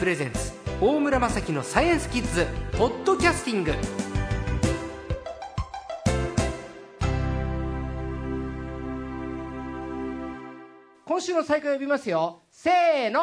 [0.00, 2.46] プレゼンツ大村雅樹のサイエンスキッズ
[2.78, 3.74] ポッドキャスティング。
[11.04, 12.40] 今週の最高呼びますよ。
[12.50, 13.20] せーの。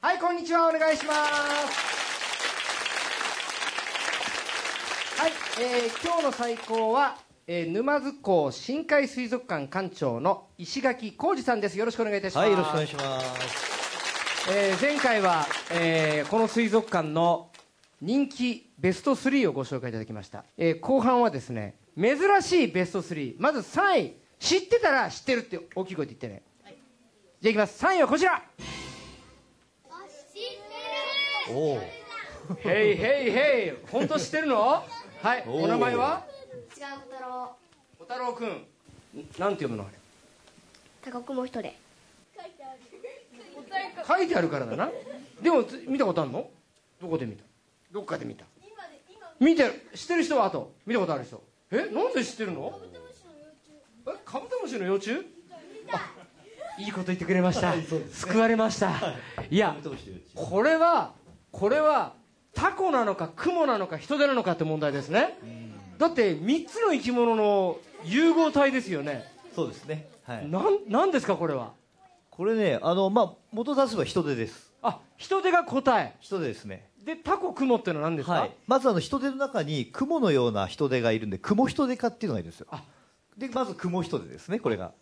[0.00, 0.68] はいこんにちは。
[0.68, 1.18] お願いします。
[5.20, 7.16] はい、えー今日の最高は、
[7.48, 11.76] えー沼津港深海水族館館長の石垣浩二さんです。
[11.76, 12.44] よろしくお願いいたします。
[12.44, 13.79] はい、よろしくお願いします。
[14.48, 17.50] えー前回は、えーこの水族館の
[18.00, 24.20] 人気ベスト3をご紹介いただきました、えー後半はですね珍しいベスト3まず3位。
[24.38, 26.42] 知ってたら知ってるって大きい声で言ってね、
[27.42, 27.84] じゃあいきます。
[27.84, 28.42] 3位はこちら。
[31.50, 31.80] おお。
[32.60, 33.86] ヘイヘイヘイ。
[33.92, 34.82] 本当知ってるの？
[35.22, 35.44] はい。
[35.46, 36.24] お名前は？
[36.74, 37.56] 違う小太郎。
[37.98, 38.48] 小太郎くん。
[38.48, 39.82] なんて読むの？
[39.84, 39.98] あれ。
[41.02, 41.70] 高くも一人
[44.06, 44.90] 書いてあるからだな。
[45.42, 46.48] でもつ見たことあるの？
[47.00, 47.44] どこで見た？
[47.92, 48.44] どっかで見た。
[49.38, 49.88] 見てる。
[49.94, 51.42] 知ってる人はあと見たことある人。
[51.70, 51.88] え？
[51.92, 52.78] なんで知ってるの？
[54.06, 54.10] え？
[54.24, 55.12] カブトムシの幼虫？
[55.92, 56.12] あ
[56.78, 56.88] い。
[56.88, 57.74] いこと言ってくれました、
[58.12, 58.92] 救われました、
[59.50, 59.56] い。
[59.58, 59.76] や
[60.34, 61.12] これは
[61.52, 62.14] これは
[62.54, 65.38] タコなのかクモなのかヒトデなのかって問題ですね。
[65.98, 69.24] だって3つの生き物の融合体ですよね。
[69.54, 70.08] そうですね。
[70.24, 70.48] はい。
[70.48, 71.72] なんなんですかこれは？
[72.40, 74.72] これね、あの、まあ、元出せば人手です。
[74.80, 76.88] あ人手が答え人手ですね。
[77.04, 78.56] でタコクモってのは何ですか、はい。
[78.66, 82.66] まずあの人手の中に雲のような人手がいるんで、雲人手科っていうのがいるんですよ。
[82.70, 82.82] あ
[83.36, 84.92] で、まず雲人手ですね、これが。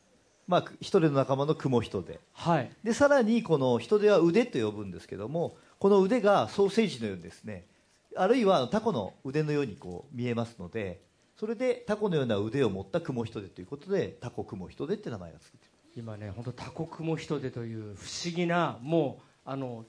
[0.49, 2.19] まあ、人手の仲間の雲人手。
[2.33, 7.69] はいで、さらにこの人手は腕と呼ぶんですけども、この腕がソーセージのようにですね、
[8.17, 11.01] あるいはあのタコの腕のようにこう見えますので、
[11.37, 15.78] それでタコのような腕を持った雲人手ということで、タコ雲人手って名前がついてる。
[15.99, 19.85] 今ね本当タコクモヒトデという不思議なもうあの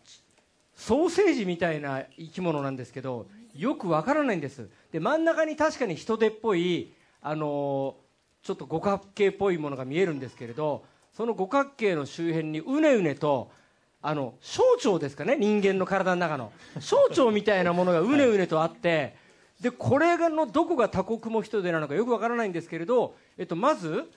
[0.75, 4.70] ソーセージみたいな生き物なんですけどよくわからないんです。
[4.92, 7.96] で真ん中に確かに人手っぽいあの
[8.42, 10.84] ちょっと五角形っぽいものが見えるんですけれど
[11.14, 13.52] その五角形の周辺にうねうねと
[14.02, 16.52] あの小腸ですかね人間の体の中の。
[16.80, 19.16] 小腸みたいなものがうねうねとあって
[19.62, 24.09] でこれのどこがタコクモヒトデなのかよくわからないんですけれど、えっと、まず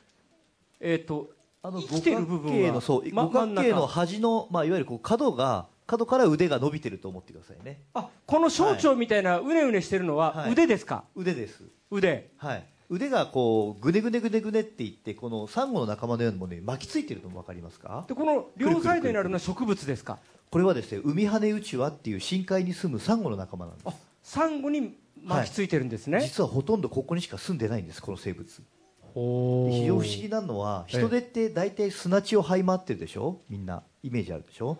[0.81, 1.31] えっと
[1.63, 7.83] 生きてる部分は五角形の端の、まあ、いわゆるこう角が角から腕が伸びてると思ってくださいね。
[7.95, 10.53] あこの小腸みたいなうねうねしてるのははい。
[10.53, 11.63] 腕ですか、腕です。
[11.91, 12.31] 腕。
[12.37, 12.67] はい。
[12.89, 18.05] 腕がこうぐねぐねぐねぐねっていってこのサンゴの仲間のようなものに巻きついてるの分かりますか？
[18.09, 20.19] でこの両サイドにあるのは植物ですか？
[20.51, 23.89] これはですねウミハネウチワっていう深海に住むサンゴの仲間なんです。
[23.89, 28.63] あサンゴに巻きついてるんですね、実はほとんどここにしか住んでないんですこの生物
[29.15, 30.99] 非常不思議なのはええ。
[30.99, 33.41] 人手って大体砂地を這い回ってるでしょ？
[33.49, 34.79] みんなイメージあるでしょ？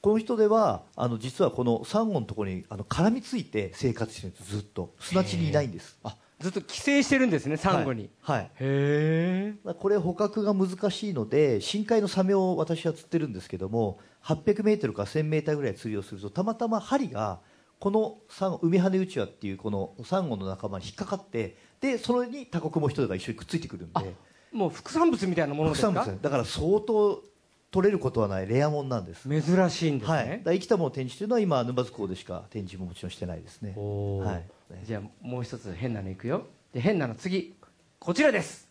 [0.00, 4.94] この人手はあの実はこのサンゴのところにあの絡みついて生活してるんですずっと。
[4.98, 5.98] 砂地にいないんです。
[6.02, 17.40] あずっと寄生してるんですねサンゴに、はい、はいへえまあこれ捕獲が難しいので深海のサメを私は釣ってるんですけども800メートルから1000メーターぐらい釣りをするとたまたま針が
[17.80, 24.14] このサンウミハネウチワっていうこのサンゴの仲間に引っかかってでそれにタコクモヒトデが一緒にくっついてくるんあで。
[24.52, 26.14] もう副産物みたいなもの副ですか？
[26.20, 27.22] だから相当
[27.70, 29.28] 取れることはないレアもんなんです。
[29.28, 33.74] 珍しいんですね、はい、生きたものを展示というのは今沼津港でしか展示ももちろんしてないですね。
[33.76, 34.44] はい。
[34.84, 36.48] じゃあもう一つ変なのいくよ。
[36.72, 37.54] で変なの次。
[37.98, 38.68] こちらです。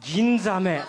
[0.00, 0.80] 銀ザメ。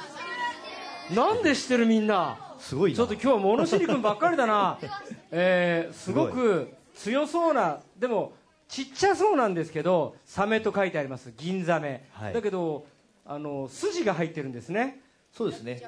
[1.14, 2.47] なんで知ってるみんな？
[2.68, 2.98] すごいな。
[2.98, 4.78] ちょっと今日は物知り君ばっかりだな、
[5.32, 8.34] えーすごく強そうなでも
[8.68, 11.32] ちっちゃそうなんですけどサメと書いてあります。
[11.38, 12.34] 銀ザメ、はい。
[12.34, 12.86] だけど
[13.26, 15.02] あの筋が入ってるんですね。
[15.32, 15.82] そうですね。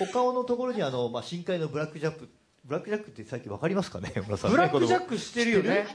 [0.00, 2.28] お顔のところにあの、まあ、深海のブラックジャック
[2.64, 4.12] ブラックジャックって最近わかりますかね？
[4.16, 5.86] 村さんブラックジャッこク知ってるよね。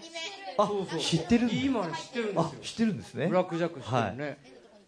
[0.58, 0.63] の。
[0.63, 1.00] あそうそう。
[1.00, 2.42] 知ってる今ね知ってるんですよ。
[2.42, 3.28] あ知ってるんですね。
[3.28, 4.38] ブラックジャック知ってるね、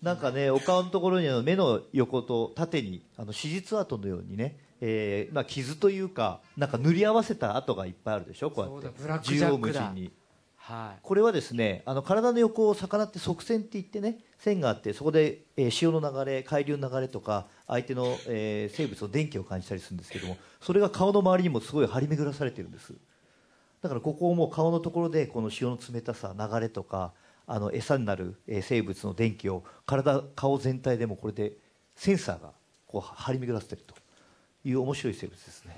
[0.01, 8.49] なんかねお顔のところにあの目の横と縦にあの手術跡のようにね、えーまあ、傷というかなんか塗り合わせた跡がいっぱいあるでしょ？
[8.49, 9.07] こうやって。
[9.07, 10.11] 縦横無尽に。
[10.55, 10.99] はい。
[11.01, 22.93] これはですねあの体の横を魚って側線って言ってね線があってそこで、えー潮の流れ海流の流れとか相手の、えー生物の電気を感じたりするんですけどもそれが顔の周りにもすごい張り巡らされてるんです。
[23.81, 27.13] だからここをもう顔のところでこの潮の冷たさ流れとか
[27.53, 31.53] あの餌になる、えー生物の電気を体顔全体でもこれで
[31.95, 32.51] センサーが
[32.87, 33.95] こう張り巡らせてると。
[34.63, 35.75] いう面白い生物ですね。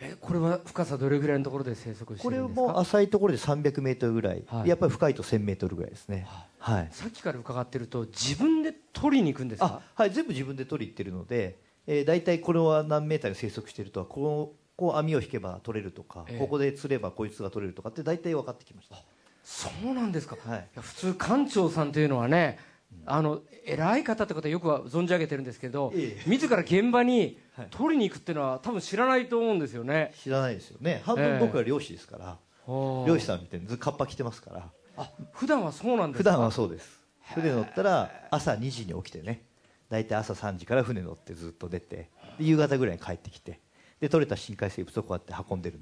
[0.00, 2.62] えこれは深さどれぐらいのところで生息してこれるんですか？
[2.62, 4.68] も浅いところで300メートルぐらい、はい。
[4.68, 6.26] やっぱり深いと1000メートルぐらいですね。
[6.58, 6.88] はい。
[6.92, 9.82] さっきから伺ってると自分で取りに行くんですか？
[9.96, 16.38] あはい、全部自分で取りに行ってるのでえー、大体これは何メーターに生息しているとはこうこう網を引けば取れるとか、ええ。
[16.38, 18.96] ここで釣ればこいつが取れるとかって大体分かってきました
[19.44, 20.68] そうなんですか、はい。
[20.74, 22.58] 普通館長さんというのはね、
[23.06, 26.28] あの偉い方ってことはよくは存じ上げてるんですけど、ええ。
[26.28, 27.68] 自ら現場にはい。
[27.70, 31.02] 取りに行くっていうのは多分知らないと思うんですよね、知らないですよね。
[31.04, 34.70] 半分僕は漁師ですから、漁漁師さんみたいにずっとカッパ着てますから。
[34.96, 36.30] あ普段はそうなんですか。
[36.30, 37.00] 普段はそうです。
[37.34, 39.44] 船乗ったら朝2時に起きてね。
[39.88, 42.08] 大体朝3時から船乗ってずっと出て
[42.38, 43.60] で夕方ぐらいに帰ってきて。
[44.00, 45.80] で取れた深海生物をこうやって運んでる、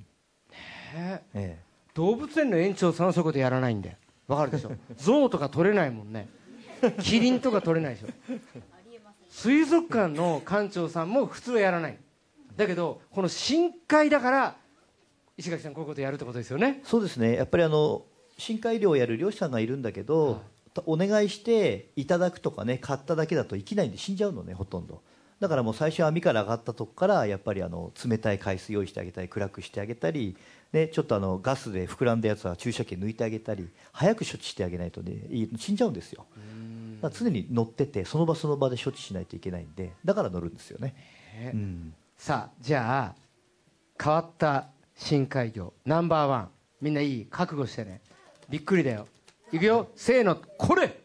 [0.94, 3.96] へええ動物園の園長さんはそういうことやらないんで。
[4.28, 4.72] わかるでしょ？
[4.96, 6.28] 象とか取れないもんね。
[7.02, 8.08] キリンとか取れないでしょ。
[9.28, 11.98] 水族館の館長さんも普通はやらない。
[12.56, 14.56] だけどこの深海だから
[15.36, 16.80] 石垣さんこういうことやるってことですよね。
[16.82, 17.34] えそうですね。
[17.34, 18.04] やっぱりあの
[18.38, 20.40] 深海漁をやる漁師さんがいるんだけど、はい。
[20.86, 25.02] お願いしていただくとかね買っただけだと生きないんで死んじゃうのねほとんど
[25.42, 30.36] だからもう最初網から上がったとこからやっぱりあの冷たい海水用意してあげたり暗くしてあげたり、
[30.72, 36.26] ね、ちょっとあのガスで膨らんだやつは注射器抜いてあげたり早く処置してあげないとねい死んじゃうんですよ。
[37.02, 40.94] だから常に乗っててその場その場で処置しないといけないんでだから乗るんですよね、
[41.52, 43.22] うん、さあじゃあ
[44.00, 45.72] 変わった深海魚。
[45.84, 46.48] ナンバーワン。
[46.80, 47.26] みんないい？
[47.26, 48.00] 覚悟してね。
[48.48, 49.08] びっくりだよ。
[49.52, 49.88] いくよ。
[49.96, 50.36] せーの。
[50.36, 51.00] これ。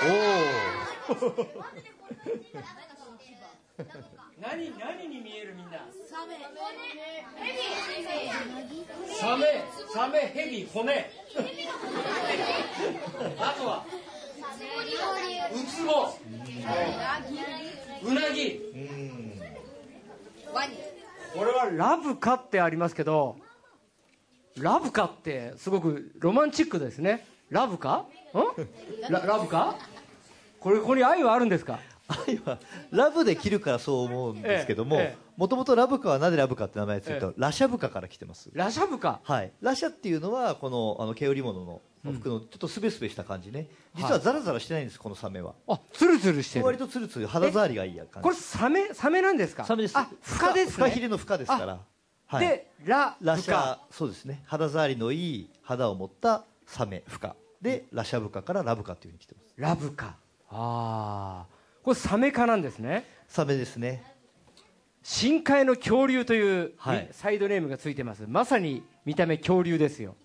[0.00, 0.47] おお
[4.40, 5.78] 何何に見えるみんな？
[9.20, 9.64] サメ。
[9.92, 11.10] サメヘビ骨。
[13.38, 13.84] あとは？
[15.52, 16.12] ウツボ。
[18.02, 18.60] うなぎ
[21.34, 23.36] これはラブカってありますけど
[24.56, 27.26] ラブカってすごくロマンチックですね。
[27.50, 27.96] ラブカ？
[27.98, 28.06] ん？
[29.10, 29.76] ララブカ？
[30.60, 31.78] これここに愛はあるんですか？
[32.26, 32.58] 愛は
[32.90, 34.98] ラブで切るからそう思うんですけども
[35.36, 38.50] もともとラブカはなぜラブカって名前ついたと、ラシャブカから来てます。
[38.54, 45.54] ラシャブカはい、ラシャっていうのはこのあの毛織物の服のちょっとスベスベした感じね、実はザラザラしてないんですこのサメは。
[45.68, 49.64] あツルツルして割るとツルツル肌触りがいいや感じこれサメサメなんですか？
[49.66, 49.98] サメです。
[49.98, 50.72] あフカですね。
[50.72, 51.78] フカヒレのフカですから。
[52.26, 52.46] はい。
[52.46, 54.42] でララシャそうですね。
[54.46, 59.54] 肌触りのいい肌を持ったサメフカでラシャブカからラブカっていうふうに来てます。
[59.56, 60.16] ラブカ
[60.50, 61.46] ああ
[61.82, 63.04] これサメ科なんですね。
[63.28, 64.04] サメですね。
[65.02, 67.08] 深海の恐竜という、はい。
[67.12, 68.24] サイドネームがついてます。
[68.26, 70.16] まさに見た目恐竜ですよ。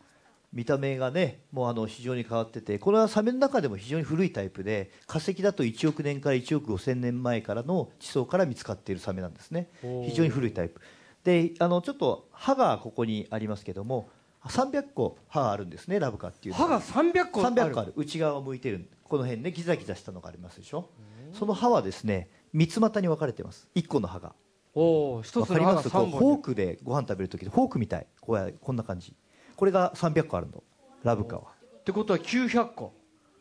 [0.54, 9.70] 見た目がねもうあの非常に変わっててこれはサメの中でも非常に古いタイプで化石だと1億年から1億5000年前からの地層から見つかっているサメなんですね。
[9.82, 10.80] 非常に古いタイプ。
[11.24, 14.10] であのちょっと歯がここにありますけども
[14.46, 17.56] 300個歯があるんですねラブカっていう歯が300個ある。
[17.56, 17.94] 300個ある。
[17.96, 20.90] 内側を向いてるこの辺ねギザギザしたのがありますでしょ？
[21.34, 23.70] その歯はですね三つ股に分かれてます。
[23.76, 24.34] 1個の歯が。
[24.74, 25.90] おお一つの歯が3ります？
[25.92, 28.08] こうフォ本ークでご飯食べるときフォークみたい。
[28.20, 29.14] こうやこんな感じ。
[29.56, 30.64] これが300個あるの。
[31.04, 31.44] ラブカは。
[31.80, 32.92] ってことは900個。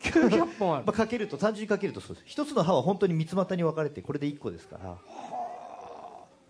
[0.03, 0.85] 900本ある。
[0.85, 2.27] まあ、かけると単純にかけるとそうです。
[2.29, 4.99] 一つの歯は本当に三つ股に分かれてこれで1個ですから。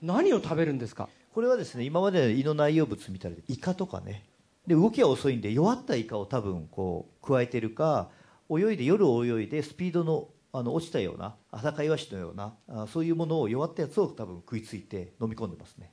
[0.03, 1.09] 何を食べるんですか？
[1.33, 4.25] これはですね今までの胃の内容物みたいでイカとかね。
[4.67, 8.11] で動きが遅いんで弱ったイカを多分こう加えてるか
[8.59, 15.91] 泳いで夜泳いでスピードのあの落ちたような浅カイワシのようなあそういうものを弱ったやつを多分食いついて飲み込んでますね、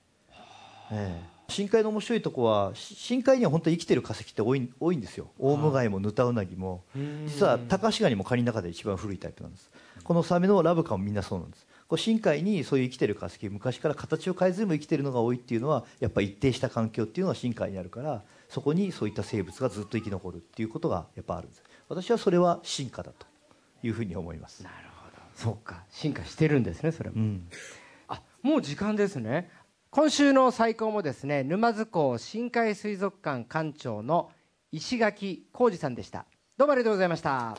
[0.92, 1.40] ええ。
[1.48, 5.32] 深海の面白いとこはし深海には本当に生きてる化石って多い多いんですよ。
[5.40, 6.84] オウムガイもヌタウナギも。
[7.26, 9.72] 実はタカシガニもカニの中で一番古いタイプなんです。
[10.04, 11.66] このサメのラブカもみんなそうなんです。
[11.90, 23.26] こう深海にそういう生きてる化石昔から形を変えずにも生きてるのが多いっていうのはやっぱり一定した環境っていうのが深海にあるからそこにそういった生物がずっと生き残るっていうことがやっぱあるんです私はそれは進化だと
[23.84, 24.64] いうふうに思います。
[24.64, 25.22] なるほど。
[25.36, 25.84] そうか。
[25.90, 27.48] 進化してるんですねそれも、うん。
[28.08, 29.50] あもう時間ですね。
[29.90, 34.30] 今週の最高もですね沼津港深海水族館館長の
[34.72, 36.26] 石垣浩二さんでした。
[36.58, 37.58] どうもありがとうございました